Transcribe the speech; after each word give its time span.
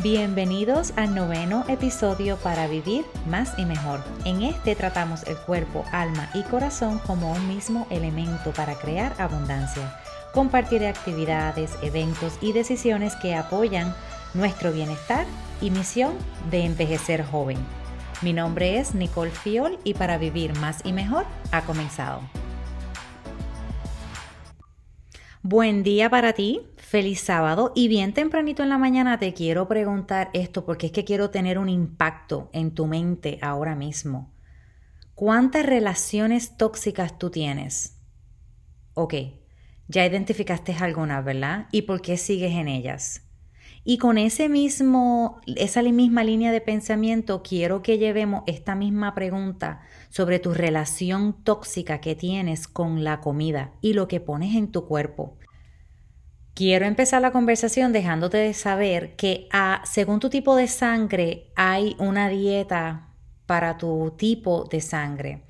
Bienvenidos 0.00 0.92
al 0.94 1.12
noveno 1.12 1.64
episodio 1.66 2.36
para 2.36 2.68
vivir 2.68 3.04
más 3.26 3.58
y 3.58 3.64
mejor. 3.64 4.04
En 4.24 4.42
este 4.42 4.76
tratamos 4.76 5.24
el 5.24 5.36
cuerpo, 5.38 5.84
alma 5.90 6.30
y 6.34 6.44
corazón 6.44 7.00
como 7.00 7.32
un 7.32 7.48
mismo 7.48 7.84
elemento 7.90 8.52
para 8.52 8.76
crear 8.76 9.12
abundancia. 9.18 9.92
Compartir 10.32 10.86
actividades, 10.86 11.72
eventos 11.82 12.38
y 12.40 12.52
decisiones 12.52 13.16
que 13.16 13.34
apoyan 13.34 13.92
nuestro 14.34 14.70
bienestar 14.70 15.26
y 15.60 15.72
misión 15.72 16.12
de 16.48 16.64
envejecer 16.64 17.24
joven. 17.24 17.58
Mi 18.22 18.32
nombre 18.32 18.78
es 18.78 18.94
Nicole 18.94 19.32
Fiol 19.32 19.80
y 19.82 19.94
para 19.94 20.16
vivir 20.16 20.56
más 20.60 20.78
y 20.84 20.92
mejor 20.92 21.26
ha 21.50 21.62
comenzado. 21.62 22.20
Buen 25.50 25.82
día 25.82 26.10
para 26.10 26.34
ti, 26.34 26.60
feliz 26.76 27.20
sábado 27.20 27.72
y 27.74 27.88
bien 27.88 28.12
tempranito 28.12 28.62
en 28.62 28.68
la 28.68 28.76
mañana 28.76 29.18
te 29.18 29.32
quiero 29.32 29.66
preguntar 29.66 30.28
esto 30.34 30.66
porque 30.66 30.88
es 30.88 30.92
que 30.92 31.06
quiero 31.06 31.30
tener 31.30 31.58
un 31.58 31.70
impacto 31.70 32.50
en 32.52 32.74
tu 32.74 32.86
mente 32.86 33.38
ahora 33.40 33.74
mismo. 33.74 34.30
¿Cuántas 35.14 35.64
relaciones 35.64 36.58
tóxicas 36.58 37.18
tú 37.18 37.30
tienes? 37.30 37.96
Ok, 38.92 39.14
ya 39.86 40.04
identificaste 40.04 40.74
algunas, 40.78 41.24
¿verdad? 41.24 41.68
¿Y 41.72 41.80
por 41.80 42.02
qué 42.02 42.18
sigues 42.18 42.52
en 42.52 42.68
ellas? 42.68 43.22
Y 43.84 43.96
con 43.96 44.18
ese 44.18 44.50
mismo, 44.50 45.40
esa 45.46 45.80
misma 45.80 46.24
línea 46.24 46.52
de 46.52 46.60
pensamiento, 46.60 47.42
quiero 47.42 47.80
que 47.80 47.96
llevemos 47.96 48.42
esta 48.46 48.74
misma 48.74 49.14
pregunta 49.14 49.80
sobre 50.10 50.40
tu 50.40 50.52
relación 50.52 51.42
tóxica 51.42 52.02
que 52.02 52.14
tienes 52.14 52.68
con 52.68 53.02
la 53.02 53.22
comida 53.22 53.72
y 53.80 53.94
lo 53.94 54.06
que 54.06 54.20
pones 54.20 54.54
en 54.54 54.70
tu 54.70 54.84
cuerpo. 54.84 55.37
Quiero 56.58 56.86
empezar 56.86 57.22
la 57.22 57.30
conversación 57.30 57.92
dejándote 57.92 58.36
de 58.36 58.52
saber 58.52 59.14
que 59.14 59.46
ah, 59.52 59.80
según 59.84 60.18
tu 60.18 60.28
tipo 60.28 60.56
de 60.56 60.66
sangre 60.66 61.52
hay 61.54 61.94
una 62.00 62.28
dieta 62.28 63.10
para 63.46 63.78
tu 63.78 64.16
tipo 64.18 64.64
de 64.64 64.80
sangre. 64.80 65.44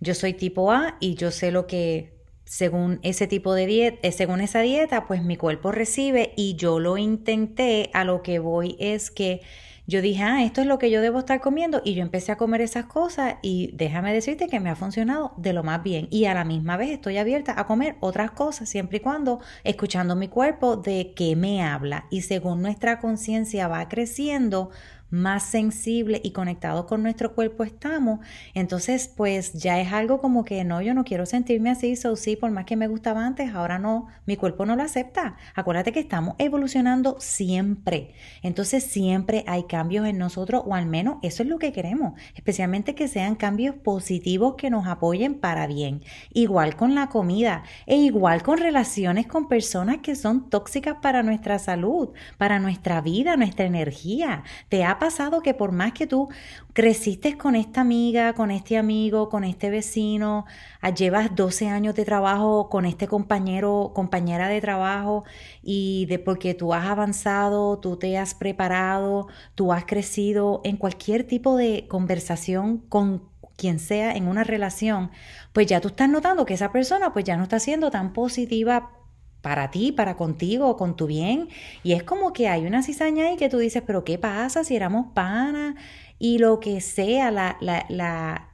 Yo 0.00 0.14
soy 0.14 0.32
tipo 0.32 0.72
A 0.72 0.96
y 1.00 1.16
yo 1.16 1.32
sé 1.32 1.50
lo 1.50 1.66
que 1.66 2.24
según 2.46 2.98
ese 3.02 3.26
tipo 3.26 3.52
de 3.52 3.66
dieta, 3.66 3.98
eh, 4.00 4.10
según 4.10 4.40
esa 4.40 4.62
dieta, 4.62 5.06
pues 5.06 5.22
mi 5.22 5.36
cuerpo 5.36 5.70
recibe 5.70 6.32
y 6.34 6.54
yo 6.54 6.80
lo 6.80 6.96
intenté, 6.96 7.90
a 7.92 8.04
lo 8.04 8.22
que 8.22 8.38
voy 8.38 8.74
es 8.78 9.10
que 9.10 9.42
yo 9.88 10.02
dije, 10.02 10.22
ah, 10.22 10.44
esto 10.44 10.60
es 10.60 10.66
lo 10.66 10.78
que 10.78 10.90
yo 10.90 11.00
debo 11.00 11.20
estar 11.20 11.40
comiendo 11.40 11.80
y 11.82 11.94
yo 11.94 12.02
empecé 12.02 12.30
a 12.30 12.36
comer 12.36 12.60
esas 12.60 12.84
cosas 12.84 13.36
y 13.40 13.70
déjame 13.72 14.12
decirte 14.12 14.46
que 14.46 14.60
me 14.60 14.68
ha 14.68 14.76
funcionado 14.76 15.32
de 15.38 15.54
lo 15.54 15.64
más 15.64 15.82
bien 15.82 16.08
y 16.10 16.26
a 16.26 16.34
la 16.34 16.44
misma 16.44 16.76
vez 16.76 16.90
estoy 16.90 17.16
abierta 17.16 17.58
a 17.58 17.66
comer 17.66 17.96
otras 18.00 18.30
cosas 18.32 18.68
siempre 18.68 18.98
y 18.98 19.00
cuando 19.00 19.40
escuchando 19.64 20.14
mi 20.14 20.28
cuerpo 20.28 20.76
de 20.76 21.14
qué 21.16 21.36
me 21.36 21.62
habla 21.62 22.04
y 22.10 22.20
según 22.20 22.60
nuestra 22.60 23.00
conciencia 23.00 23.66
va 23.66 23.88
creciendo, 23.88 24.68
más 25.10 25.44
sensible 25.44 26.20
y 26.22 26.32
conectado 26.32 26.86
con 26.86 27.02
nuestro 27.02 27.34
cuerpo 27.34 27.64
estamos, 27.64 28.20
entonces 28.54 29.12
pues 29.16 29.52
ya 29.52 29.80
es 29.80 29.92
algo 29.92 30.20
como 30.20 30.44
que 30.44 30.64
no, 30.64 30.82
yo 30.82 30.94
no 30.94 31.04
quiero 31.04 31.26
sentirme 31.26 31.70
así, 31.70 31.96
so 31.96 32.16
sí, 32.16 32.36
por 32.36 32.50
más 32.50 32.64
que 32.64 32.76
me 32.76 32.88
gustaba 32.88 33.24
antes, 33.24 33.54
ahora 33.54 33.78
no, 33.78 34.08
mi 34.26 34.36
cuerpo 34.36 34.66
no 34.66 34.76
lo 34.76 34.82
acepta. 34.82 35.36
Acuérdate 35.54 35.92
que 35.92 36.00
estamos 36.00 36.34
evolucionando 36.38 37.16
siempre, 37.20 38.14
entonces 38.42 38.84
siempre 38.84 39.44
hay 39.46 39.64
cambios 39.64 40.06
en 40.06 40.18
nosotros 40.18 40.62
o 40.66 40.74
al 40.74 40.86
menos 40.86 41.16
eso 41.22 41.42
es 41.42 41.48
lo 41.48 41.58
que 41.58 41.72
queremos, 41.72 42.18
especialmente 42.34 42.94
que 42.94 43.08
sean 43.08 43.34
cambios 43.34 43.74
positivos 43.74 44.54
que 44.56 44.70
nos 44.70 44.86
apoyen 44.86 45.34
para 45.34 45.66
bien. 45.66 46.02
Igual 46.32 46.76
con 46.76 46.94
la 46.94 47.08
comida 47.08 47.62
e 47.86 47.96
igual 47.96 48.42
con 48.42 48.58
relaciones 48.58 49.26
con 49.26 49.48
personas 49.48 49.98
que 49.98 50.14
son 50.14 50.50
tóxicas 50.50 50.96
para 51.00 51.22
nuestra 51.22 51.58
salud, 51.58 52.10
para 52.36 52.58
nuestra 52.58 53.00
vida, 53.00 53.36
nuestra 53.36 53.66
energía. 53.66 54.42
Te 54.68 54.84
ha 54.84 54.97
pasado 54.98 55.40
que 55.40 55.54
por 55.54 55.72
más 55.72 55.92
que 55.92 56.06
tú 56.06 56.28
creciste 56.72 57.36
con 57.36 57.54
esta 57.54 57.80
amiga, 57.80 58.32
con 58.34 58.50
este 58.50 58.76
amigo, 58.76 59.28
con 59.28 59.44
este 59.44 59.70
vecino, 59.70 60.44
ah, 60.80 60.90
llevas 60.90 61.34
12 61.34 61.68
años 61.68 61.94
de 61.94 62.04
trabajo 62.04 62.68
con 62.68 62.84
este 62.84 63.08
compañero, 63.08 63.92
compañera 63.94 64.48
de 64.48 64.60
trabajo 64.60 65.24
y 65.62 66.06
de 66.06 66.18
porque 66.18 66.54
tú 66.54 66.74
has 66.74 66.86
avanzado, 66.86 67.78
tú 67.78 67.96
te 67.96 68.18
has 68.18 68.34
preparado, 68.34 69.28
tú 69.54 69.72
has 69.72 69.84
crecido 69.84 70.60
en 70.64 70.76
cualquier 70.76 71.24
tipo 71.24 71.56
de 71.56 71.86
conversación 71.88 72.78
con 72.78 73.22
quien 73.56 73.80
sea 73.80 74.12
en 74.12 74.28
una 74.28 74.44
relación, 74.44 75.10
pues 75.52 75.66
ya 75.66 75.80
tú 75.80 75.88
estás 75.88 76.08
notando 76.08 76.46
que 76.46 76.54
esa 76.54 76.70
persona 76.70 77.12
pues 77.12 77.24
ya 77.24 77.36
no 77.36 77.42
está 77.42 77.58
siendo 77.58 77.90
tan 77.90 78.12
positiva 78.12 78.97
para 79.42 79.70
ti, 79.70 79.92
para 79.92 80.16
contigo, 80.16 80.76
con 80.76 80.96
tu 80.96 81.06
bien. 81.06 81.48
Y 81.82 81.92
es 81.92 82.02
como 82.02 82.32
que 82.32 82.48
hay 82.48 82.66
una 82.66 82.82
cizaña 82.82 83.26
ahí 83.26 83.36
que 83.36 83.48
tú 83.48 83.58
dices, 83.58 83.82
pero 83.86 84.04
¿qué 84.04 84.18
pasa 84.18 84.64
si 84.64 84.76
éramos 84.76 85.12
panas? 85.14 85.74
Y 86.18 86.38
lo 86.38 86.60
que 86.60 86.80
sea 86.80 87.30
la, 87.30 87.56
la, 87.60 87.86
la, 87.88 88.50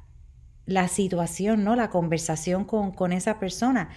la 0.66 0.88
situación, 0.88 1.64
¿no? 1.64 1.76
La 1.76 1.90
conversación 1.90 2.64
con, 2.64 2.92
con 2.92 3.12
esa 3.12 3.38
persona. 3.38 3.88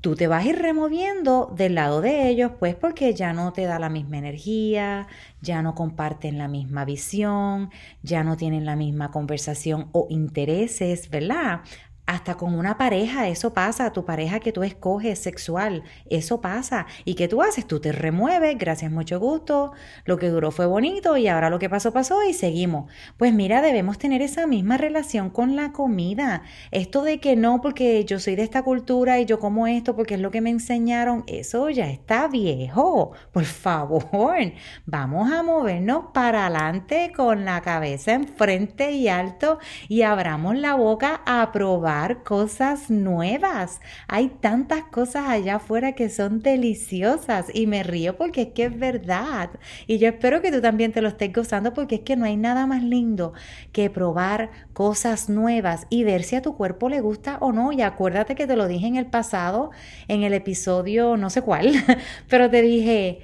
Tú 0.00 0.16
te 0.16 0.26
vas 0.26 0.44
a 0.44 0.48
ir 0.48 0.58
removiendo 0.58 1.52
del 1.56 1.76
lado 1.76 2.00
de 2.00 2.28
ellos, 2.28 2.50
pues 2.58 2.74
porque 2.74 3.14
ya 3.14 3.32
no 3.32 3.52
te 3.52 3.62
da 3.62 3.78
la 3.78 3.88
misma 3.88 4.18
energía, 4.18 5.06
ya 5.40 5.62
no 5.62 5.76
comparten 5.76 6.38
la 6.38 6.48
misma 6.48 6.84
visión, 6.84 7.70
ya 8.02 8.24
no 8.24 8.36
tienen 8.36 8.64
la 8.64 8.74
misma 8.74 9.12
conversación 9.12 9.88
o 9.92 10.08
intereses, 10.10 11.08
¿verdad? 11.08 11.60
Hasta 12.04 12.34
con 12.34 12.56
una 12.56 12.78
pareja, 12.78 13.28
eso 13.28 13.54
pasa, 13.54 13.92
tu 13.92 14.04
pareja 14.04 14.40
que 14.40 14.50
tú 14.50 14.64
escoges 14.64 15.20
sexual, 15.20 15.84
eso 16.10 16.40
pasa. 16.40 16.86
¿Y 17.04 17.14
qué 17.14 17.28
tú 17.28 17.42
haces? 17.42 17.64
Tú 17.64 17.78
te 17.78 17.92
remueves, 17.92 18.58
gracias, 18.58 18.90
mucho 18.90 19.20
gusto, 19.20 19.72
lo 20.04 20.18
que 20.18 20.28
duró 20.28 20.50
fue 20.50 20.66
bonito 20.66 21.16
y 21.16 21.28
ahora 21.28 21.48
lo 21.48 21.60
que 21.60 21.70
pasó 21.70 21.92
pasó 21.92 22.24
y 22.24 22.32
seguimos. 22.32 22.90
Pues 23.18 23.32
mira, 23.32 23.62
debemos 23.62 23.98
tener 23.98 24.20
esa 24.20 24.48
misma 24.48 24.78
relación 24.78 25.30
con 25.30 25.54
la 25.54 25.70
comida. 25.70 26.42
Esto 26.72 27.04
de 27.04 27.20
que 27.20 27.36
no, 27.36 27.60
porque 27.60 28.04
yo 28.04 28.18
soy 28.18 28.34
de 28.34 28.42
esta 28.42 28.62
cultura 28.62 29.20
y 29.20 29.24
yo 29.24 29.38
como 29.38 29.68
esto 29.68 29.94
porque 29.94 30.14
es 30.14 30.20
lo 30.20 30.32
que 30.32 30.40
me 30.40 30.50
enseñaron, 30.50 31.22
eso 31.28 31.70
ya 31.70 31.88
está 31.88 32.26
viejo. 32.26 33.12
Por 33.30 33.44
favor, 33.44 34.52
vamos 34.86 35.30
a 35.30 35.44
movernos 35.44 36.06
para 36.12 36.46
adelante 36.46 37.12
con 37.14 37.44
la 37.44 37.60
cabeza 37.60 38.12
enfrente 38.12 38.90
y 38.90 39.06
alto 39.06 39.60
y 39.88 40.02
abramos 40.02 40.56
la 40.56 40.74
boca 40.74 41.22
a 41.24 41.52
probar 41.52 41.91
cosas 42.24 42.90
nuevas. 42.90 43.80
Hay 44.08 44.28
tantas 44.40 44.84
cosas 44.84 45.28
allá 45.28 45.56
afuera 45.56 45.92
que 45.92 46.08
son 46.08 46.40
deliciosas 46.40 47.46
y 47.52 47.66
me 47.66 47.82
río 47.82 48.16
porque 48.16 48.42
es 48.42 48.48
que 48.54 48.64
es 48.64 48.78
verdad. 48.78 49.50
Y 49.86 49.98
yo 49.98 50.08
espero 50.08 50.40
que 50.42 50.50
tú 50.50 50.60
también 50.60 50.92
te 50.92 51.02
lo 51.02 51.08
estés 51.08 51.32
gozando 51.32 51.74
porque 51.74 51.96
es 51.96 52.00
que 52.02 52.16
no 52.16 52.24
hay 52.24 52.36
nada 52.36 52.66
más 52.66 52.82
lindo 52.82 53.32
que 53.72 53.90
probar 53.90 54.50
cosas 54.72 55.28
nuevas 55.28 55.86
y 55.90 56.04
ver 56.04 56.22
si 56.22 56.36
a 56.36 56.42
tu 56.42 56.56
cuerpo 56.56 56.88
le 56.88 57.00
gusta 57.00 57.38
o 57.40 57.52
no. 57.52 57.72
Y 57.72 57.82
acuérdate 57.82 58.34
que 58.34 58.46
te 58.46 58.56
lo 58.56 58.68
dije 58.68 58.86
en 58.86 58.96
el 58.96 59.06
pasado, 59.06 59.70
en 60.08 60.22
el 60.22 60.32
episodio 60.32 61.16
no 61.16 61.30
sé 61.30 61.42
cuál, 61.42 61.72
pero 62.28 62.50
te 62.50 62.62
dije 62.62 63.20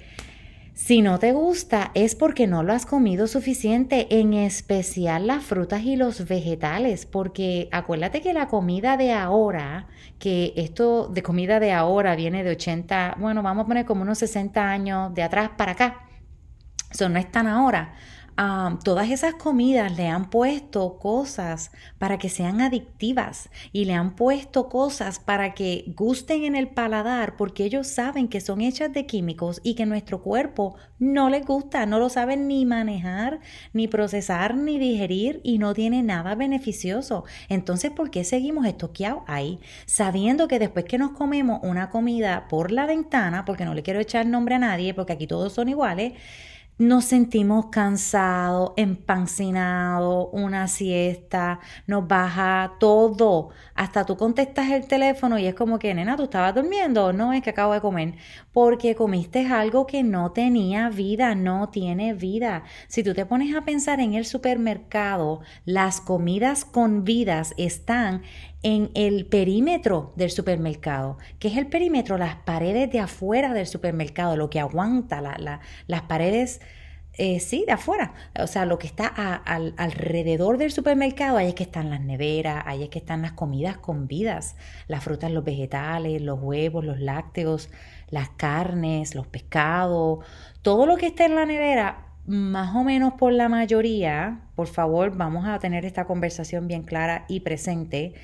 si 0.78 1.02
no 1.02 1.18
te 1.18 1.32
gusta 1.32 1.90
es 1.94 2.14
porque 2.14 2.46
no 2.46 2.62
lo 2.62 2.72
has 2.72 2.86
comido 2.86 3.26
suficiente, 3.26 4.20
en 4.20 4.32
especial 4.32 5.26
las 5.26 5.42
frutas 5.42 5.82
y 5.82 5.96
los 5.96 6.28
vegetales, 6.28 7.04
porque 7.04 7.68
acuérdate 7.72 8.20
que 8.20 8.32
la 8.32 8.46
comida 8.46 8.96
de 8.96 9.12
ahora, 9.12 9.88
que 10.20 10.52
esto 10.54 11.08
de 11.08 11.24
comida 11.24 11.58
de 11.58 11.72
ahora 11.72 12.14
viene 12.14 12.44
de 12.44 12.52
80, 12.52 13.16
bueno, 13.18 13.42
vamos 13.42 13.64
a 13.64 13.66
poner 13.66 13.86
como 13.86 14.02
unos 14.02 14.18
60 14.18 14.70
años 14.70 15.12
de 15.14 15.24
atrás 15.24 15.50
para 15.56 15.72
acá, 15.72 16.06
eso 16.92 17.08
no 17.08 17.18
es 17.18 17.28
tan 17.28 17.48
ahora 17.48 17.94
todas 18.84 19.10
esas 19.10 19.34
comidas 19.34 19.96
le 19.96 20.06
han 20.06 20.30
puesto 20.30 20.98
cosas 20.98 21.72
para 21.98 22.18
que 22.18 22.28
sean 22.28 22.60
adictivas 22.60 23.50
y 23.72 23.84
le 23.84 23.94
han 23.94 24.14
puesto 24.14 24.68
cosas 24.68 25.18
para 25.18 25.54
que 25.54 25.92
gusten 25.96 26.44
en 26.44 26.54
el 26.54 26.68
paladar 26.68 27.36
porque 27.36 27.64
ellos 27.64 27.88
saben 27.88 28.28
que 28.28 28.40
son 28.40 28.60
hechas 28.60 28.92
de 28.92 29.06
químicos 29.06 29.60
y 29.64 29.74
que 29.74 29.86
nuestro 29.86 30.22
cuerpo 30.22 30.76
no 31.00 31.30
les 31.30 31.44
gusta, 31.44 31.84
no 31.86 31.98
lo 31.98 32.08
saben 32.08 32.46
ni 32.46 32.64
manejar, 32.64 33.40
ni 33.72 33.88
procesar, 33.88 34.54
ni 34.56 34.78
digerir 34.78 35.40
y 35.42 35.58
no 35.58 35.74
tiene 35.74 36.04
nada 36.04 36.36
beneficioso. 36.36 37.24
Entonces, 37.48 37.90
¿por 37.90 38.10
qué 38.10 38.22
seguimos 38.22 38.66
estoqueados 38.66 39.22
ahí? 39.26 39.58
Sabiendo 39.86 40.46
que 40.46 40.60
después 40.60 40.84
que 40.84 40.98
nos 40.98 41.10
comemos 41.10 41.60
una 41.64 41.90
comida 41.90 42.46
por 42.48 42.70
la 42.70 42.86
ventana, 42.86 43.44
porque 43.44 43.64
no 43.64 43.74
le 43.74 43.82
quiero 43.82 44.00
echar 44.00 44.26
nombre 44.26 44.54
a 44.54 44.58
nadie, 44.60 44.94
porque 44.94 45.14
aquí 45.14 45.26
todos 45.26 45.52
son 45.52 45.68
iguales, 45.68 46.14
nos 46.78 47.06
sentimos 47.06 47.66
cansados, 47.66 48.72
empancinados, 48.76 50.28
una 50.32 50.68
siesta, 50.68 51.58
nos 51.86 52.06
baja 52.06 52.74
todo. 52.78 53.50
Hasta 53.74 54.06
tú 54.06 54.16
contestas 54.16 54.70
el 54.70 54.86
teléfono 54.86 55.38
y 55.38 55.46
es 55.46 55.54
como 55.54 55.78
que, 55.80 55.92
nena, 55.92 56.16
tú 56.16 56.24
estabas 56.24 56.54
durmiendo. 56.54 57.12
No, 57.12 57.32
es 57.32 57.42
que 57.42 57.50
acabo 57.50 57.72
de 57.72 57.80
comer. 57.80 58.14
Porque 58.52 58.94
comiste 58.94 59.46
algo 59.46 59.86
que 59.86 60.04
no 60.04 60.30
tenía 60.30 60.88
vida, 60.88 61.34
no 61.34 61.68
tiene 61.68 62.14
vida. 62.14 62.62
Si 62.86 63.02
tú 63.02 63.12
te 63.12 63.26
pones 63.26 63.56
a 63.56 63.62
pensar 63.62 63.98
en 64.00 64.14
el 64.14 64.24
supermercado, 64.24 65.40
las 65.64 66.00
comidas 66.00 66.64
con 66.64 67.02
vidas 67.04 67.54
están 67.56 68.22
en 68.62 68.90
el 68.94 69.26
perímetro 69.26 70.12
del 70.16 70.30
supermercado. 70.30 71.18
¿Qué 71.38 71.48
es 71.48 71.56
el 71.56 71.68
perímetro? 71.68 72.18
Las 72.18 72.36
paredes 72.36 72.90
de 72.90 73.00
afuera 73.00 73.54
del 73.54 73.66
supermercado, 73.66 74.36
lo 74.36 74.50
que 74.50 74.60
aguanta 74.60 75.20
las 75.86 76.02
paredes 76.02 76.60
eh, 77.18 77.40
sí, 77.40 77.64
de 77.66 77.72
afuera. 77.72 78.14
O 78.38 78.46
sea, 78.46 78.64
lo 78.64 78.78
que 78.78 78.86
está 78.86 79.06
alrededor 79.06 80.56
del 80.56 80.70
supermercado, 80.70 81.36
ahí 81.36 81.48
es 81.48 81.54
que 81.54 81.64
están 81.64 81.90
las 81.90 82.00
neveras, 82.00 82.62
ahí 82.64 82.84
es 82.84 82.90
que 82.90 83.00
están 83.00 83.22
las 83.22 83.32
comidas 83.32 83.76
con 83.76 84.06
vidas, 84.06 84.56
las 84.86 85.02
frutas, 85.02 85.30
los 85.32 85.44
vegetales, 85.44 86.22
los 86.22 86.40
huevos, 86.40 86.84
los 86.84 87.00
lácteos, 87.00 87.70
las 88.10 88.28
carnes, 88.30 89.16
los 89.16 89.26
pescados, 89.26 90.24
todo 90.62 90.86
lo 90.86 90.96
que 90.96 91.06
está 91.06 91.26
en 91.26 91.34
la 91.34 91.44
nevera, 91.44 92.06
más 92.26 92.76
o 92.76 92.84
menos 92.84 93.14
por 93.14 93.32
la 93.32 93.48
mayoría, 93.48 94.42
por 94.54 94.68
favor, 94.68 95.16
vamos 95.16 95.46
a 95.46 95.58
tener 95.58 95.84
esta 95.84 96.04
conversación 96.04 96.68
bien 96.68 96.84
clara 96.84 97.24
y 97.26 97.40
presente 97.40 98.14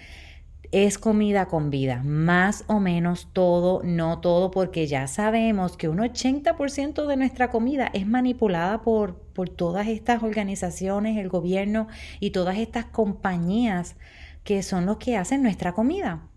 es 0.72 0.98
comida 0.98 1.46
con 1.46 1.70
vida, 1.70 2.02
más 2.04 2.64
o 2.66 2.80
menos 2.80 3.28
todo, 3.32 3.82
no 3.84 4.20
todo, 4.20 4.50
porque 4.50 4.86
ya 4.86 5.06
sabemos 5.06 5.76
que 5.76 5.88
un 5.88 5.98
80% 5.98 7.06
de 7.06 7.16
nuestra 7.16 7.50
comida 7.50 7.90
es 7.92 8.06
manipulada 8.06 8.82
por, 8.82 9.16
por 9.16 9.48
todas 9.48 9.88
estas 9.88 10.22
organizaciones, 10.22 11.16
el 11.18 11.28
gobierno 11.28 11.88
y 12.20 12.30
todas 12.30 12.58
estas 12.58 12.86
compañías 12.86 13.96
que 14.42 14.62
son 14.62 14.86
los 14.86 14.98
que 14.98 15.16
hacen 15.16 15.42
nuestra 15.42 15.72
comida. 15.72 16.28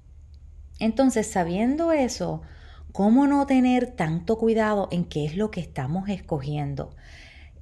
Entonces, 0.79 1.27
sabiendo 1.27 1.91
eso, 1.91 2.41
¿cómo 2.91 3.27
no 3.27 3.45
tener 3.45 3.87
tanto 3.87 4.37
cuidado 4.37 4.87
en 4.91 5.05
qué 5.05 5.25
es 5.25 5.35
lo 5.35 5.51
que 5.51 5.59
estamos 5.59 6.09
escogiendo? 6.09 6.91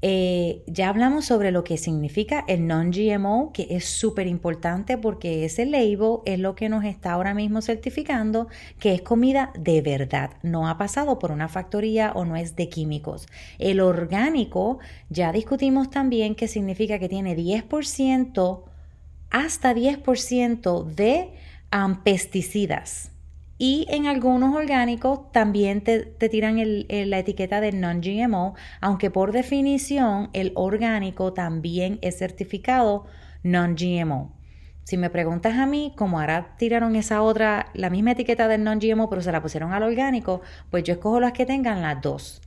Eh, 0.02 0.64
ya 0.68 0.90
hablamos 0.90 1.26
sobre 1.26 1.52
lo 1.52 1.64
que 1.64 1.78
significa 1.78 2.44
el 2.48 2.68
non-GMO, 2.68 3.52
que 3.54 3.68
es 3.72 3.86
súper 3.86 4.28
importante 4.28 4.98
porque 4.98 5.46
ese 5.46 5.66
label 5.66 6.20
es 6.26 6.40
lo 6.40 6.56
que 6.56 6.70
nos 6.70 6.84
está 6.84 7.14
ahora 7.14 7.34
mismo 7.34 7.62
certificando 7.62 8.48
que 8.80 8.94
es 8.94 9.02
comida 9.02 9.52
de 9.58 9.82
verdad, 9.82 10.32
no 10.44 10.68
ha 10.68 10.78
pasado 10.78 11.18
por 11.20 11.32
una 11.32 11.48
factoría 11.48 12.12
o 12.14 12.26
no 12.26 12.36
es 12.36 12.56
de 12.56 12.70
químicos. 12.70 13.28
El 13.58 13.80
orgánico, 13.80 14.80
ya 15.10 15.32
discutimos 15.32 15.90
también 15.90 16.36
que 16.36 16.48
significa 16.48 17.00
que 17.00 17.10
tiene 17.10 17.36
10%, 17.36 18.64
hasta 19.30 19.74
10% 19.74 20.86
de 20.86 21.34
pesticidas. 22.04 23.15
Y 23.58 23.86
en 23.90 24.06
algunos 24.06 24.54
orgánicos 24.54 25.32
también 25.32 25.82
te, 25.82 26.06
tiran 26.30 26.58
la 26.58 27.20
etiqueta 27.20 27.62
de 27.62 27.72
non-GMO, 27.72 28.56
aunque 28.82 29.10
por 29.12 29.32
definición 29.32 30.30
el 30.34 30.52
orgánico 30.56 31.32
también 31.34 31.98
es 32.02 32.18
certificado 32.18 33.06
non-GMO. 33.44 34.36
Si 34.84 34.98
me 34.98 35.10
preguntas 35.10 35.56
a 35.56 35.66
mí, 35.66 35.94
como 35.96 36.20
ahora 36.20 36.56
tiraron 36.58 36.96
esa 36.96 37.22
otra, 37.22 37.68
la 37.74 37.90
misma 37.90 38.12
etiqueta 38.12 38.48
del 38.48 38.64
non-GMO, 38.64 39.10
pero 39.10 39.22
se 39.22 39.32
la 39.32 39.42
pusieron 39.42 39.72
al 39.72 39.84
orgánico, 39.84 40.42
pues 40.70 40.84
yo 40.84 40.94
escojo 40.94 41.20
las 41.20 41.32
que 41.32 41.46
tengan 41.46 41.82
las 41.82 42.02
dos. 42.02 42.42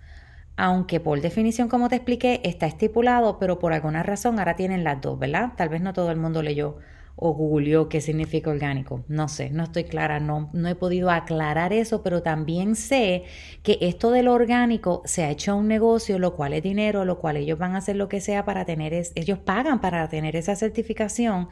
Aunque 0.57 1.01
por 1.01 1.21
definición, 1.21 1.69
como 1.69 1.89
te 1.89 1.97
expliqué, 1.97 2.41
está 2.45 2.67
estipulado, 2.67 3.39
pero 3.39 3.59
por 3.59 3.73
alguna 3.73 4.03
razón 4.03 4.39
ahora 4.39 4.57
tienen 4.57 4.85
las 4.85 5.01
dos, 5.01 5.19
¿verdad? 5.19 5.53
Tal 5.57 5.69
vez 5.69 5.81
no 5.81 5.93
todo 5.93 6.11
el 6.11 6.19
mundo 6.19 6.43
leyó 6.43 6.77
o 7.21 7.35
googleó 7.35 7.89
qué 7.89 8.01
significa 8.01 8.51
orgánico. 8.51 9.05
No 9.09 9.27
sé, 9.29 9.51
no 9.51 9.65
estoy 9.65 9.85
clara, 9.85 10.21
no, 10.21 10.51
no 10.53 10.69
he 10.69 10.77
podido 10.77 11.11
aclarar 11.11 11.73
eso, 11.73 12.03
pero 12.03 12.23
también 12.23 12.77
sé 12.77 13.25
que 13.65 13.79
esto 13.81 14.13
del 14.13 14.29
orgánico 14.29 15.03
se 15.05 15.25
ha 15.25 15.31
hecho 15.31 15.57
un 15.57 15.67
negocio, 15.67 16.21
lo 16.21 16.37
cual 16.37 16.53
es 16.53 16.63
dinero, 16.63 17.05
lo 17.05 17.19
cual 17.19 17.37
ellos 17.37 17.59
van 17.59 17.75
a 17.75 17.79
hacer 17.79 17.97
lo 17.97 18.09
que 18.09 18.21
sea 18.21 18.45
para 18.45 18.65
tener, 18.65 18.95
es, 18.95 19.13
ellos 19.17 19.39
pagan 19.41 19.81
para 19.81 20.09
tener 20.09 20.37
esa 20.37 20.55
certificación 20.55 21.49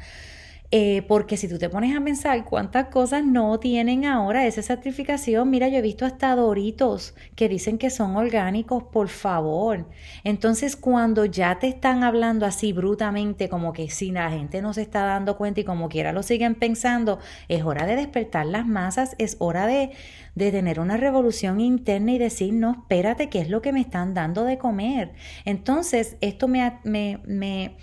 eh, 0.78 1.00
porque 1.08 1.38
si 1.38 1.48
tú 1.48 1.56
te 1.56 1.70
pones 1.70 1.96
a 1.96 2.04
pensar 2.04 2.44
cuántas 2.44 2.88
cosas 2.88 3.24
no 3.24 3.58
tienen 3.58 4.04
ahora 4.04 4.46
esa 4.46 4.60
certificación, 4.60 5.48
mira, 5.48 5.68
yo 5.68 5.78
he 5.78 5.80
visto 5.80 6.04
hasta 6.04 6.36
doritos 6.36 7.14
que 7.34 7.48
dicen 7.48 7.78
que 7.78 7.88
son 7.88 8.14
orgánicos, 8.14 8.82
por 8.84 9.08
favor. 9.08 9.86
Entonces, 10.22 10.76
cuando 10.76 11.24
ya 11.24 11.58
te 11.58 11.66
están 11.66 12.04
hablando 12.04 12.44
así 12.44 12.74
brutamente, 12.74 13.48
como 13.48 13.72
que 13.72 13.88
si 13.88 14.10
la 14.10 14.30
gente 14.30 14.60
no 14.60 14.74
se 14.74 14.82
está 14.82 15.06
dando 15.06 15.38
cuenta 15.38 15.60
y 15.60 15.64
como 15.64 15.88
quiera 15.88 16.12
lo 16.12 16.22
siguen 16.22 16.54
pensando, 16.54 17.20
es 17.48 17.64
hora 17.64 17.86
de 17.86 17.96
despertar 17.96 18.44
las 18.44 18.66
masas, 18.66 19.16
es 19.16 19.36
hora 19.38 19.66
de, 19.66 19.92
de 20.34 20.52
tener 20.52 20.78
una 20.78 20.98
revolución 20.98 21.58
interna 21.58 22.12
y 22.12 22.18
decir, 22.18 22.52
no, 22.52 22.72
espérate, 22.72 23.30
¿qué 23.30 23.40
es 23.40 23.48
lo 23.48 23.62
que 23.62 23.72
me 23.72 23.80
están 23.80 24.12
dando 24.12 24.44
de 24.44 24.58
comer? 24.58 25.14
Entonces, 25.46 26.18
esto 26.20 26.48
me, 26.48 26.80
me, 26.84 27.20
me 27.24 27.76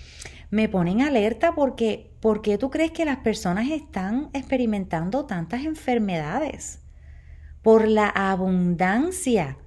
me 0.54 0.70
ponen 0.70 1.02
alerta 1.02 1.56
porque 1.56 2.13
¿por 2.24 2.42
qué 2.42 2.58
tú 2.58 2.70
crees 2.70 2.92
que 2.92 3.04
las 3.04 3.18
personas 3.18 3.70
están 3.70 4.30
experimentando 4.32 5.26
tantas 5.26 5.66
enfermedades? 5.66 6.80
Por 7.62 7.86
la 7.86 8.08
abundancia 8.08 9.58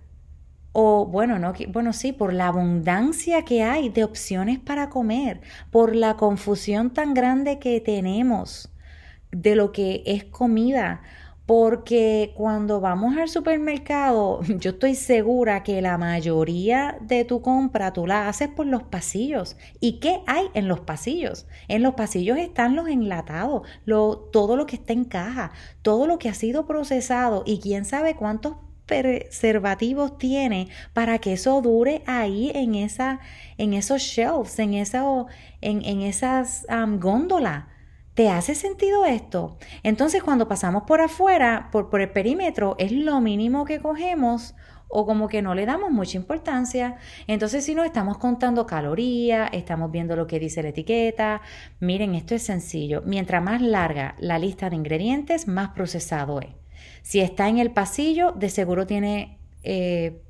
o 0.72 1.04
bueno, 1.04 1.38
no, 1.38 1.52
bueno, 1.68 1.92
sí, 1.92 2.12
por 2.12 2.32
la 2.32 2.46
abundancia 2.46 3.42
que 3.42 3.62
hay 3.62 3.90
de 3.90 4.04
opciones 4.04 4.58
para 4.58 4.88
comer, 4.88 5.42
por 5.70 5.94
la 5.94 6.16
confusión 6.16 6.94
tan 6.94 7.12
grande 7.12 7.58
que 7.58 7.78
tenemos 7.82 8.72
de 9.30 9.54
lo 9.54 9.70
que 9.70 10.02
es 10.06 10.24
comida, 10.24 11.02
porque 11.46 12.32
cuando 12.36 12.80
vamos 12.80 13.16
al 13.16 13.28
supermercado, 13.28 14.40
yo 14.58 14.72
estoy 14.72 14.96
segura 14.96 15.62
que 15.62 15.80
la 15.80 15.96
mayoría 15.96 16.98
de 17.00 17.24
tu 17.24 17.40
compra 17.40 17.92
tú 17.92 18.06
la 18.06 18.28
haces 18.28 18.48
por 18.48 18.66
los 18.66 18.82
pasillos. 18.82 19.56
¿Y 19.80 20.00
qué 20.00 20.20
hay 20.26 20.46
en 20.54 20.66
los 20.66 20.80
pasillos? 20.80 21.46
En 21.68 21.82
los 21.82 21.94
pasillos 21.94 22.36
están 22.36 22.74
los 22.74 22.88
enlatados, 22.88 23.62
todo 24.32 24.56
lo 24.56 24.66
que 24.66 24.76
está 24.76 24.92
en 24.92 25.04
caja, 25.04 25.52
todo 25.82 26.08
lo 26.08 26.18
que 26.18 26.28
ha 26.28 26.34
sido 26.34 26.66
procesado 26.66 27.44
y 27.46 27.60
quién 27.60 27.84
sabe 27.84 28.16
cuántos 28.16 28.56
preservativos 28.86 30.16
tiene 30.16 30.68
para 30.92 31.18
que 31.18 31.32
eso 31.32 31.60
dure 31.60 32.02
ahí 32.06 32.50
en, 32.54 32.74
esa, 32.74 33.20
en 33.58 33.74
esos 33.74 34.02
shelves, 34.02 34.58
en, 34.58 34.74
en, 35.60 36.02
esas 36.02 36.66
góndolas. 36.98 37.64
¿Te 38.16 38.30
hace 38.30 38.54
sentido 38.54 39.04
esto? 39.04 39.58
Entonces 39.82 40.22
cuando 40.22 40.48
pasamos 40.48 40.84
por 40.84 41.02
afuera, 41.02 41.68
por, 41.70 41.90
por 41.90 42.00
el 42.00 42.08
perímetro, 42.08 42.74
es 42.78 42.90
lo 42.90 43.20
mínimo 43.20 43.66
que 43.66 43.78
cogemos 43.78 44.54
o 44.88 45.04
como 45.04 45.28
que 45.28 45.42
no 45.42 45.54
le 45.54 45.66
damos 45.66 45.90
mucha 45.90 46.16
importancia. 46.16 46.96
Entonces, 47.26 47.66
si 47.66 47.74
no 47.74 47.84
estamos 47.84 48.16
contando 48.16 48.64
calorías, 48.64 49.50
estamos 49.52 49.90
viendo 49.90 50.16
lo 50.16 50.26
que 50.26 50.38
dice 50.38 50.62
la 50.62 50.70
etiqueta, 50.70 51.42
miren, 51.78 52.14
esto 52.14 52.34
es 52.34 52.42
sencillo. 52.42 53.02
Mientras 53.04 53.42
más 53.42 53.60
larga 53.60 54.14
la 54.18 54.38
lista 54.38 54.70
de 54.70 54.76
ingredientes, 54.76 55.46
más 55.46 55.72
procesado 55.72 56.40
es. 56.40 56.48
Si 57.02 57.20
está 57.20 57.50
en 57.50 57.58
el 57.58 57.70
pasillo, 57.70 58.32
de 58.32 58.48
seguro 58.48 58.86
tiene 58.86 59.38
eh, 59.62 60.22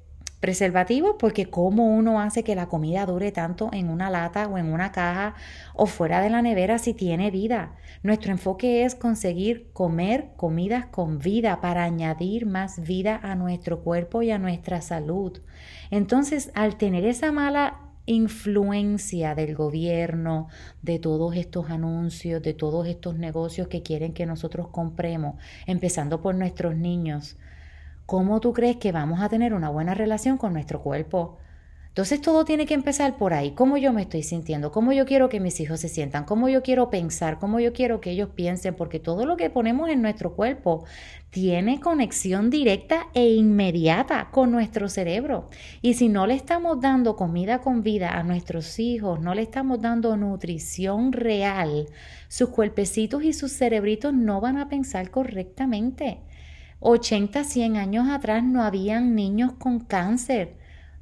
preservativo 0.47 1.19
porque 1.19 1.51
cómo 1.51 1.89
uno 1.89 2.21
hace 2.21 2.45
que 2.45 2.55
la 2.55 2.69
comida 2.69 3.05
dure 3.05 3.33
tanto 3.33 3.69
en 3.73 3.89
una 3.89 4.11
lata 4.11 4.47
o 4.47 4.59
en 4.59 4.73
una 4.73 4.93
caja 4.93 5.35
o 5.75 5.87
fuera 5.87 6.21
de 6.21 6.31
la 6.31 6.41
nevera 6.41 6.79
si 6.79 6.95
tiene 6.95 7.33
vida. 7.33 7.75
Nuestro 8.05 8.31
enfoque 8.31 8.85
es 8.85 8.95
conseguir 8.95 9.71
comer 9.73 10.29
comidas 10.37 10.87
con 10.87 11.19
vida 11.19 11.61
para 11.61 11.83
añadir 11.83 12.47
más 12.47 12.81
vida 12.81 13.19
a 13.25 13.35
nuestro 13.35 13.81
cuerpo 13.81 14.23
y 14.23 14.31
a 14.31 14.39
nuestra 14.39 14.81
salud. 14.83 15.41
Entonces, 15.91 16.53
al 16.55 16.77
tener 16.77 17.05
esa 17.07 17.33
mala 17.33 17.81
influencia 18.07 19.35
del 19.35 19.57
gobierno, 19.57 20.47
de 20.81 21.01
todos 21.01 21.35
estos 21.35 21.71
anuncios, 21.71 22.41
de 22.41 22.55
todos 22.55 22.87
estos 22.87 23.19
negocios 23.19 23.67
que 23.67 23.83
quieren 23.83 24.13
que 24.13 24.27
nosotros 24.27 24.69
compremos, 24.69 25.43
empezando 25.67 26.23
por 26.23 26.37
nuestros 26.37 26.77
niños, 26.77 27.37
¿cómo 28.07 28.41
tú 28.41 28.53
crees 28.53 28.77
que 28.77 28.93
vamos 28.93 29.21
a 29.21 29.29
tener 29.29 29.53
una 29.53 29.69
buena 29.69 29.95
relación 29.95 30.39
con 30.39 30.53
nuestro 30.53 30.81
cuerpo? 30.83 31.39
Entonces 31.97 32.21
todo 32.21 32.45
tiene 32.45 32.67
que 32.67 32.75
empezar 32.75 33.17
por 33.17 33.33
ahí, 33.33 33.53
cómo 33.53 33.79
yo 33.79 33.91
me 33.91 34.03
estoy 34.03 34.23
sintiendo, 34.23 34.71
cómo 34.71 34.93
yo 34.93 35.07
quiero 35.07 35.31
que 35.31 35.41
mis 35.41 35.59
hijos 35.61 35.81
se 35.81 35.89
sientan, 35.89 36.25
cómo 36.25 36.51
yo 36.51 36.63
quiero 36.63 36.91
pensar, 36.91 37.39
cómo 37.39 37.59
yo 37.59 37.73
quiero 37.73 38.03
que 38.03 38.11
ellos 38.11 38.29
piensen, 38.35 38.75
porque 38.75 39.01
todo 39.01 39.25
lo 39.25 39.39
que 39.39 39.49
ponemos 39.49 39.89
en 39.89 40.03
nuestro 40.03 40.35
cuerpo 40.35 40.85
tiene 41.31 41.81
conexión 41.81 42.51
directa 42.51 43.07
e 43.15 43.31
inmediata 43.31 44.29
con 44.31 44.51
nuestro 44.51 44.91
cerebro. 44.91 45.49
Y 45.81 45.95
si 45.95 46.11
no 46.11 46.27
le 46.27 46.35
estamos 46.35 46.83
dando 46.83 47.17
comida 47.17 47.63
con 47.63 47.83
vida 47.83 48.11
a 48.11 48.23
nuestros 48.23 48.79
hijos, 48.79 49.19
no 49.19 49.35
le 49.35 49.41
estamos 49.41 49.81
dando 49.81 50.19
nutrición 50.19 51.13
real, 51.13 51.87
sus 52.29 52.51
cuerpecitos 52.51 53.25
y 53.25 53.33
sus 53.33 53.53
cerebritos 53.53 54.13
no 54.13 54.43
van 54.43 54.59
a 54.59 54.69
pensar 54.69 55.11
correctamente. 55.11 56.21
80, 56.81 57.45
100 57.45 57.77
años 57.77 58.09
atrás 58.09 58.45
no 58.45 58.63
habían 58.63 59.15
niños 59.15 59.53
con 59.59 59.81
cáncer. 59.81 60.57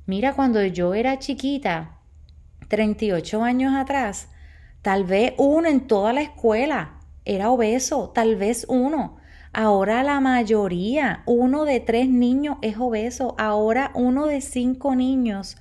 Mira, 0.07 0.35
cuando 0.35 0.64
yo 0.64 0.95
era 0.95 1.19
chiquita, 1.19 1.99
38 2.69 3.43
años 3.43 3.75
atrás, 3.75 4.28
tal 4.83 5.04
vez 5.04 5.35
uno 5.38 5.69
en 5.69 5.87
toda 5.87 6.12
la 6.12 6.23
escuela 6.23 7.00
era 7.25 7.50
obeso, 7.50 8.11
tal 8.11 8.37
vez 8.37 8.66
uno. 8.69 9.16
Ahora 9.52 10.02
la 10.02 10.21
mayoría, 10.21 11.23
uno 11.26 11.64
de 11.64 11.81
tres 11.81 12.09
niños 12.09 12.57
es 12.61 12.76
obeso. 12.76 13.35
Ahora 13.38 13.93
uno 13.95 14.26
de 14.26 14.40
cinco 14.40 14.95
niños 14.95 15.57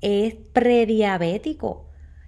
es 0.00 0.34
prediabético. 0.34 1.83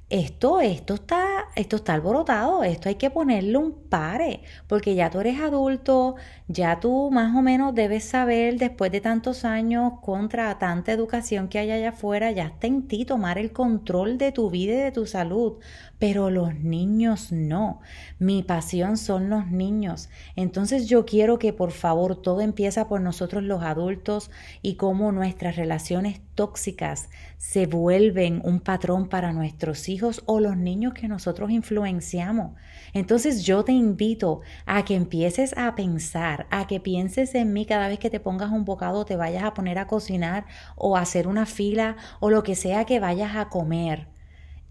Esto, 0.08 0.60
esto 0.60 0.94
está, 0.94 1.46
esto 1.56 1.76
está 1.76 1.94
alborotado, 1.94 2.62
esto 2.62 2.88
hay 2.88 2.94
que 2.94 3.10
ponerle 3.10 3.58
un 3.58 3.72
pare, 3.72 4.42
porque 4.68 4.94
ya 4.94 5.10
tú 5.10 5.18
eres 5.18 5.40
adulto, 5.40 6.14
ya 6.46 6.78
tú 6.78 7.10
más 7.10 7.34
o 7.34 7.42
menos 7.42 7.74
debes 7.74 8.04
saber 8.04 8.56
después 8.56 8.92
de 8.92 9.00
tantos 9.00 9.44
años 9.44 9.94
contra 10.02 10.56
tanta 10.60 10.92
educación 10.92 11.48
que 11.48 11.58
hay 11.58 11.72
allá 11.72 11.88
afuera, 11.88 12.30
ya 12.30 12.44
está 12.46 12.68
en 12.68 12.86
ti 12.86 13.04
tomar 13.04 13.36
el 13.36 13.52
control 13.52 14.16
de 14.16 14.30
tu 14.30 14.48
vida 14.48 14.74
y 14.74 14.76
de 14.76 14.92
tu 14.92 15.06
salud, 15.06 15.54
pero 15.98 16.30
los 16.30 16.54
niños 16.54 17.32
no. 17.32 17.80
Mi 18.20 18.44
pasión 18.44 18.98
son 18.98 19.28
los 19.28 19.48
niños. 19.48 20.08
Entonces 20.36 20.86
yo 20.88 21.04
quiero 21.04 21.38
que 21.40 21.52
por 21.52 21.72
favor 21.72 22.14
todo 22.22 22.42
empieza 22.42 22.86
por 22.86 23.00
nosotros 23.00 23.42
los 23.42 23.62
adultos 23.62 24.30
y 24.62 24.76
cómo 24.76 25.10
nuestras 25.10 25.56
relaciones 25.56 26.20
tóxicas 26.36 27.10
se 27.38 27.66
vuelven 27.66 28.40
un 28.44 28.60
patrón 28.60 29.08
para 29.08 29.32
nuestros 29.32 29.88
hijos 29.88 30.22
o 30.26 30.38
los 30.38 30.56
niños 30.56 30.94
que 30.94 31.08
nosotros 31.08 31.50
influenciamos. 31.50 32.52
Entonces 32.92 33.44
yo 33.44 33.64
te 33.64 33.72
invito 33.72 34.42
a 34.64 34.84
que 34.84 34.94
empieces 34.94 35.52
a 35.58 35.74
pensar, 35.74 36.46
a 36.50 36.68
que 36.68 36.78
pienses 36.78 37.34
en 37.34 37.52
mí 37.52 37.66
cada 37.66 37.88
vez 37.88 37.98
que 37.98 38.10
te 38.10 38.20
pongas 38.20 38.52
un 38.52 38.64
bocado, 38.64 39.04
te 39.04 39.16
vayas 39.16 39.42
a 39.42 39.54
poner 39.54 39.78
a 39.78 39.88
cocinar 39.88 40.46
o 40.76 40.96
a 40.96 41.00
hacer 41.00 41.26
una 41.26 41.46
fila 41.46 41.96
o 42.20 42.30
lo 42.30 42.44
que 42.44 42.54
sea 42.54 42.84
que 42.84 43.00
vayas 43.00 43.34
a 43.34 43.48
comer. 43.48 44.06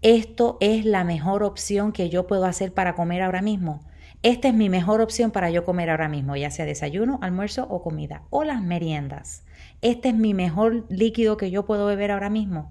Esto 0.02 0.56
es 0.60 0.84
la 0.84 1.04
mejor 1.04 1.42
opción 1.42 1.92
que 1.92 2.08
yo 2.08 2.26
puedo 2.26 2.46
hacer 2.46 2.72
para 2.72 2.94
comer 2.94 3.22
ahora 3.22 3.42
mismo. 3.42 3.80
Esta 4.22 4.48
es 4.48 4.54
mi 4.54 4.68
mejor 4.68 5.00
opción 5.00 5.30
para 5.30 5.50
yo 5.50 5.64
comer 5.64 5.90
ahora 5.90 6.08
mismo, 6.08 6.36
ya 6.36 6.50
sea 6.50 6.64
desayuno, 6.64 7.18
almuerzo 7.22 7.66
o 7.68 7.82
comida, 7.82 8.22
o 8.30 8.44
las 8.44 8.62
meriendas. 8.62 9.45
Este 9.82 10.08
es 10.08 10.14
mi 10.14 10.34
mejor 10.34 10.86
líquido 10.88 11.36
que 11.36 11.50
yo 11.50 11.64
puedo 11.64 11.86
beber 11.86 12.10
ahora 12.10 12.30
mismo. 12.30 12.70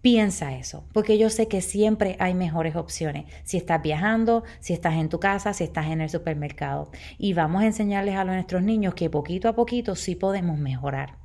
Piensa 0.00 0.56
eso, 0.56 0.84
porque 0.94 1.18
yo 1.18 1.28
sé 1.28 1.46
que 1.46 1.60
siempre 1.60 2.16
hay 2.20 2.32
mejores 2.32 2.74
opciones. 2.74 3.26
Si 3.44 3.58
estás 3.58 3.82
viajando, 3.82 4.44
si 4.58 4.72
estás 4.72 4.94
en 4.94 5.10
tu 5.10 5.20
casa, 5.20 5.52
si 5.52 5.64
estás 5.64 5.88
en 5.88 6.00
el 6.00 6.08
supermercado. 6.08 6.90
Y 7.18 7.34
vamos 7.34 7.62
a 7.62 7.66
enseñarles 7.66 8.16
a 8.16 8.24
nuestros 8.24 8.62
niños 8.62 8.94
que 8.94 9.10
poquito 9.10 9.48
a 9.48 9.54
poquito 9.54 9.94
sí 9.94 10.14
podemos 10.14 10.58
mejorar. 10.58 11.18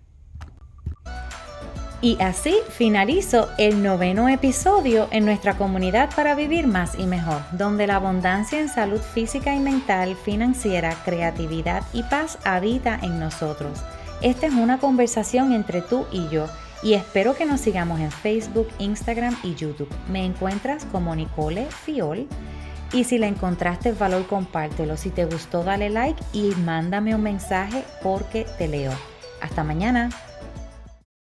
Y 2.02 2.22
así 2.22 2.56
finalizo 2.70 3.50
el 3.58 3.82
noveno 3.82 4.28
episodio 4.28 5.08
en 5.12 5.26
nuestra 5.26 5.58
comunidad 5.58 6.14
para 6.14 6.36
vivir 6.36 6.68
más 6.68 7.00
y 7.00 7.06
mejor, 7.08 7.42
donde 7.54 7.88
la 7.88 7.96
abundancia 7.96 8.60
en 8.60 8.68
salud 8.68 9.00
física 9.00 9.56
y 9.56 9.60
mental, 9.60 10.16
financiera, 10.16 10.96
creatividad 11.06 11.84
y 11.94 12.04
paz 12.04 12.38
habita 12.44 13.00
en 13.02 13.20
nosotros. 13.20 13.82
Esta 14.26 14.48
es 14.48 14.56
una 14.56 14.80
conversación 14.80 15.54
entre 15.54 15.84
tú 15.84 16.08
y 16.12 16.28
yo 16.30 16.48
y 16.82 16.96
espero 16.96 17.36
que 17.36 17.46
nos 17.46 17.62
sigamos 17.62 18.00
en 18.00 18.10
Facebook, 18.10 18.68
Instagram 18.80 19.38
y 19.44 19.54
YouTube. 19.54 19.88
Me 20.10 20.26
encuentras 20.26 20.84
como 20.86 21.16
Nicole 21.16 21.68
Fiol 21.68 22.28
y 22.92 23.04
si 23.04 23.20
la 23.20 23.28
encontraste 23.28 23.92
valor 23.92 24.26
compártelo. 24.26 24.98
Si 24.98 25.12
te 25.12 25.26
gustó 25.26 25.64
dale 25.64 25.92
like 25.92 26.24
y 26.34 26.56
mándame 26.56 27.14
un 27.14 27.22
mensaje 27.22 27.84
porque 28.02 28.48
te 28.58 28.68
leo. 28.68 28.94
Hasta 29.42 29.64
mañana. 29.64 30.10